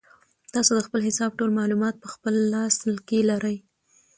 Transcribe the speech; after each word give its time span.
تاسو 0.53 0.71
د 0.75 0.79
خپل 0.87 0.99
حساب 1.07 1.31
ټول 1.39 1.51
معلومات 1.59 1.95
په 1.99 2.07
خپل 2.13 2.33
لاس 2.53 2.75
کې 3.07 3.19
لرئ. 3.29 3.57